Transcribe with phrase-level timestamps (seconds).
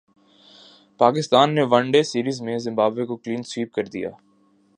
[0.99, 4.09] پاکستان نے one day series میں Zimbabwe کو کلین سوئپ کردیا